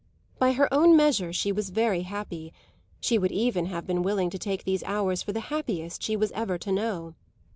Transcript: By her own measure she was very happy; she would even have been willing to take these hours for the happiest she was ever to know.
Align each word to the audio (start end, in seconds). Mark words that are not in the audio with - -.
By 0.39 0.53
her 0.53 0.67
own 0.73 0.97
measure 0.97 1.31
she 1.31 1.51
was 1.51 1.69
very 1.69 2.01
happy; 2.01 2.51
she 2.99 3.19
would 3.19 3.31
even 3.31 3.67
have 3.67 3.85
been 3.85 4.01
willing 4.01 4.31
to 4.31 4.39
take 4.39 4.63
these 4.63 4.81
hours 4.81 5.21
for 5.21 5.31
the 5.31 5.41
happiest 5.53 6.01
she 6.01 6.15
was 6.15 6.31
ever 6.31 6.57
to 6.57 6.71
know. 6.71 7.13